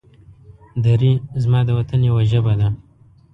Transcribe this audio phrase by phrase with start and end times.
[0.83, 1.11] دري
[1.43, 2.67] زما د وطن يوه ژبه ده.